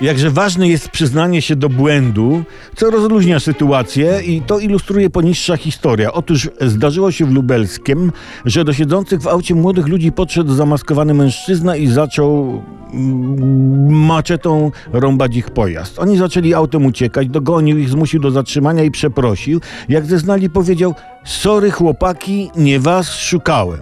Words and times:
Jakże 0.00 0.30
ważne 0.30 0.68
jest 0.68 0.88
przyznanie 0.88 1.42
się 1.42 1.56
do 1.56 1.68
błędu, 1.68 2.42
co 2.76 2.90
rozluźnia 2.90 3.40
sytuację 3.40 4.20
i 4.26 4.42
to 4.42 4.58
ilustruje 4.58 5.10
poniższa 5.10 5.56
historia. 5.56 6.12
Otóż 6.12 6.50
zdarzyło 6.60 7.12
się 7.12 7.26
w 7.26 7.32
Lubelskiem, 7.32 8.12
że 8.44 8.64
do 8.64 8.72
siedzących 8.72 9.20
w 9.20 9.26
aucie 9.26 9.54
młodych 9.54 9.86
ludzi 9.86 10.12
podszedł 10.12 10.54
zamaskowany 10.54 11.14
mężczyzna 11.14 11.76
i 11.76 11.86
zaczął 11.86 12.62
mm, 12.92 14.06
maczetą 14.06 14.70
rąbać 14.92 15.36
ich 15.36 15.50
pojazd. 15.50 15.98
Oni 15.98 16.16
zaczęli 16.16 16.54
autem 16.54 16.86
uciekać, 16.86 17.28
dogonił 17.28 17.78
ich, 17.78 17.88
zmusił 17.88 18.20
do 18.20 18.30
zatrzymania 18.30 18.82
i 18.82 18.90
przeprosił. 18.90 19.60
Jak 19.88 20.06
zeznali, 20.06 20.50
powiedział: 20.50 20.94
Sorry, 21.24 21.70
chłopaki, 21.70 22.50
nie 22.56 22.80
was 22.80 23.12
szukałem. 23.14 23.80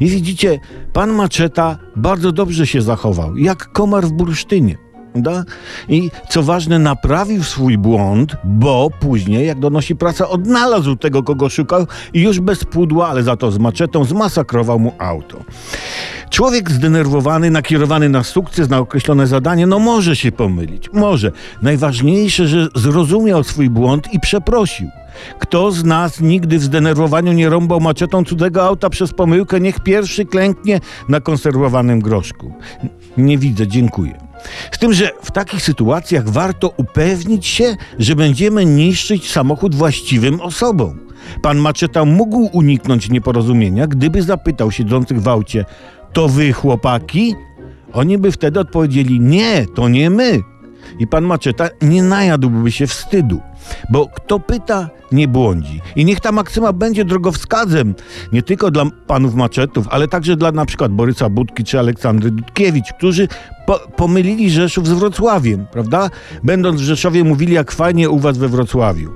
I 0.00 0.06
widzicie, 0.06 0.58
pan 0.92 1.12
Maczeta 1.12 1.78
bardzo 1.96 2.32
dobrze 2.32 2.66
się 2.66 2.82
zachował, 2.82 3.36
jak 3.36 3.72
komar 3.72 4.04
w 4.04 4.12
bursztynie. 4.12 4.87
Da? 5.22 5.44
I 5.88 6.10
co 6.28 6.42
ważne, 6.42 6.78
naprawił 6.78 7.44
swój 7.44 7.78
błąd, 7.78 8.36
bo 8.44 8.90
później, 9.00 9.46
jak 9.46 9.60
donosi 9.60 9.96
prasa, 9.96 10.28
odnalazł 10.28 10.96
tego, 10.96 11.22
kogo 11.22 11.48
szukał 11.48 11.86
i 12.14 12.20
już 12.20 12.40
bez 12.40 12.64
pudła, 12.64 13.08
ale 13.08 13.22
za 13.22 13.36
to 13.36 13.50
z 13.50 13.58
maczetą 13.58 14.04
zmasakrował 14.04 14.78
mu 14.78 14.92
auto. 14.98 15.44
Człowiek 16.30 16.70
zdenerwowany, 16.70 17.50
nakierowany 17.50 18.08
na 18.08 18.24
sukces, 18.24 18.68
na 18.68 18.78
określone 18.78 19.26
zadanie, 19.26 19.66
no 19.66 19.78
może 19.78 20.16
się 20.16 20.32
pomylić. 20.32 20.92
Może. 20.92 21.32
Najważniejsze, 21.62 22.48
że 22.48 22.68
zrozumiał 22.74 23.44
swój 23.44 23.70
błąd 23.70 24.12
i 24.12 24.20
przeprosił. 24.20 24.88
Kto 25.38 25.72
z 25.72 25.84
nas 25.84 26.20
nigdy 26.20 26.58
w 26.58 26.62
zdenerwowaniu 26.62 27.32
nie 27.32 27.48
rąbał 27.48 27.80
maczetą 27.80 28.24
cudzego 28.24 28.64
auta 28.64 28.90
przez 28.90 29.12
pomyłkę, 29.12 29.60
niech 29.60 29.80
pierwszy 29.80 30.24
klęknie 30.24 30.80
na 31.08 31.20
konserwowanym 31.20 32.00
groszku. 32.00 32.52
Nie 33.16 33.38
widzę, 33.38 33.66
dziękuję. 33.66 34.18
Z 34.72 34.78
tym, 34.78 34.92
że 34.92 35.10
w 35.22 35.30
takich 35.30 35.62
sytuacjach 35.62 36.28
warto 36.28 36.72
upewnić 36.76 37.46
się, 37.46 37.76
że 37.98 38.16
będziemy 38.16 38.64
niszczyć 38.64 39.30
samochód 39.30 39.74
właściwym 39.74 40.40
osobom. 40.40 40.98
Pan 41.42 41.58
Maczeta 41.58 42.04
mógł 42.04 42.50
uniknąć 42.52 43.10
nieporozumienia, 43.10 43.86
gdyby 43.86 44.22
zapytał 44.22 44.70
siedzących 44.70 45.22
w 45.22 45.28
aucie: 45.28 45.64
To 46.12 46.28
wy, 46.28 46.52
chłopaki? 46.52 47.34
Oni 47.92 48.18
by 48.18 48.32
wtedy 48.32 48.60
odpowiedzieli: 48.60 49.20
Nie, 49.20 49.66
to 49.74 49.88
nie 49.88 50.10
my. 50.10 50.40
I 50.98 51.06
pan 51.06 51.24
Maczeta 51.24 51.68
nie 51.82 52.02
najadłby 52.02 52.72
się 52.72 52.86
wstydu, 52.86 53.40
bo 53.90 54.06
kto 54.06 54.40
pyta, 54.40 54.90
nie 55.12 55.28
błądzi. 55.28 55.80
I 55.96 56.04
niech 56.04 56.20
ta 56.20 56.32
maksyma 56.32 56.72
będzie 56.72 57.04
drogowskazem 57.04 57.94
nie 58.32 58.42
tylko 58.42 58.70
dla 58.70 58.84
panów 59.06 59.34
Maczetów, 59.34 59.86
ale 59.90 60.08
także 60.08 60.36
dla 60.36 60.52
na 60.52 60.66
przykład 60.66 60.92
Borysa 60.92 61.28
Budki 61.28 61.64
czy 61.64 61.78
Aleksandry 61.78 62.30
Dudkiewicz, 62.30 62.92
którzy 62.92 63.28
po, 63.66 63.78
pomylili 63.96 64.50
Rzeszów 64.50 64.86
z 64.86 64.92
Wrocławiem, 64.92 65.66
prawda? 65.72 66.10
Będąc 66.44 66.80
w 66.80 66.84
Rzeszowie 66.84 67.24
mówili, 67.24 67.52
jak 67.52 67.72
fajnie 67.72 68.10
u 68.10 68.18
was 68.18 68.38
we 68.38 68.48
Wrocławiu. 68.48 69.12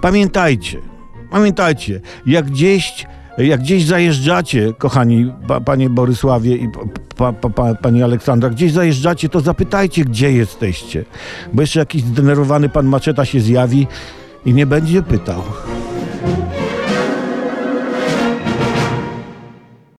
Pamiętajcie, 0.00 0.78
pamiętajcie, 1.30 2.00
jak 2.26 2.46
gdzieś 2.46 3.06
jak 3.46 3.60
gdzieś 3.60 3.84
zajeżdżacie, 3.84 4.72
kochani 4.78 5.32
pa, 5.48 5.60
panie 5.60 5.90
Borysławie 5.90 6.56
i 6.56 6.68
pa, 7.16 7.32
pa, 7.32 7.50
pa, 7.50 7.74
pani 7.74 8.02
Aleksandra, 8.02 8.50
gdzieś 8.50 8.72
zajeżdżacie, 8.72 9.28
to 9.28 9.40
zapytajcie, 9.40 10.04
gdzie 10.04 10.32
jesteście. 10.32 11.04
Bo 11.52 11.60
jeszcze 11.60 11.80
jakiś 11.80 12.02
zdenerwowany 12.02 12.68
pan 12.68 12.86
Maczeta 12.86 13.24
się 13.24 13.40
zjawi 13.40 13.86
i 14.46 14.54
nie 14.54 14.66
będzie 14.66 15.02
pytał. 15.02 15.42